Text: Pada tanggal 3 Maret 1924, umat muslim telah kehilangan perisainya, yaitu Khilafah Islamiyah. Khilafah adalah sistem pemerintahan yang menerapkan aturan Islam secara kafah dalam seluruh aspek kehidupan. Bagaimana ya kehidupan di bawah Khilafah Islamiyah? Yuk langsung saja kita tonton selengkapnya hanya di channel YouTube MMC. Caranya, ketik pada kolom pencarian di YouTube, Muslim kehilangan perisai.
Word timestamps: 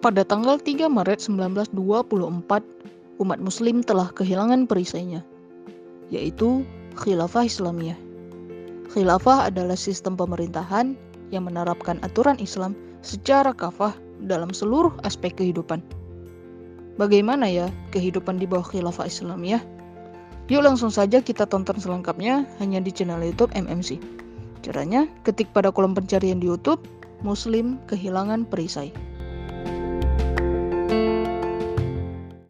Pada 0.00 0.24
tanggal 0.24 0.56
3 0.56 0.88
Maret 0.88 1.20
1924, 1.28 1.76
umat 3.20 3.36
muslim 3.36 3.84
telah 3.84 4.08
kehilangan 4.08 4.64
perisainya, 4.64 5.20
yaitu 6.08 6.64
Khilafah 6.96 7.44
Islamiyah. 7.44 8.00
Khilafah 8.96 9.52
adalah 9.52 9.76
sistem 9.76 10.16
pemerintahan 10.16 10.96
yang 11.28 11.44
menerapkan 11.44 12.00
aturan 12.00 12.40
Islam 12.40 12.72
secara 13.04 13.52
kafah 13.52 13.92
dalam 14.24 14.56
seluruh 14.56 14.88
aspek 15.04 15.36
kehidupan. 15.36 15.84
Bagaimana 16.96 17.52
ya 17.52 17.68
kehidupan 17.92 18.40
di 18.40 18.48
bawah 18.48 18.64
Khilafah 18.64 19.04
Islamiyah? 19.04 19.60
Yuk 20.48 20.64
langsung 20.64 20.88
saja 20.88 21.20
kita 21.20 21.44
tonton 21.44 21.76
selengkapnya 21.76 22.48
hanya 22.56 22.80
di 22.80 22.88
channel 22.88 23.20
YouTube 23.20 23.52
MMC. 23.52 24.00
Caranya, 24.64 25.04
ketik 25.28 25.52
pada 25.52 25.68
kolom 25.68 25.92
pencarian 25.92 26.40
di 26.40 26.48
YouTube, 26.48 26.80
Muslim 27.20 27.76
kehilangan 27.84 28.48
perisai. 28.48 29.09